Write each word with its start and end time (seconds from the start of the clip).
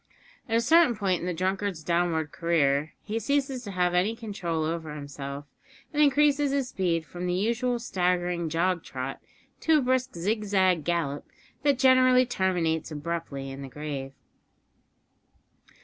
At 0.49 0.57
a 0.57 0.61
certain 0.61 0.95
point 0.95 1.19
in 1.19 1.27
the 1.27 1.33
drunkard's 1.35 1.83
downward 1.83 2.31
career 2.31 2.93
he 3.03 3.19
ceases 3.19 3.63
to 3.63 3.69
have 3.71 3.93
any 3.93 4.15
control 4.15 4.63
over 4.63 4.95
himself, 4.95 5.45
and 5.93 6.01
increases 6.01 6.49
his 6.51 6.69
speed 6.69 7.05
from 7.05 7.27
the 7.27 7.35
usual 7.35 7.77
staggering 7.77 8.49
jog 8.49 8.83
trot 8.83 9.21
to 9.59 9.77
a 9.77 9.81
brisk 9.83 10.15
zigzag 10.15 10.83
gallop 10.85 11.25
that 11.61 11.77
generally 11.77 12.25
terminates 12.25 12.89
abruptly 12.89 13.51
in 13.51 13.61
the 13.61 13.69
grave. 13.69 14.13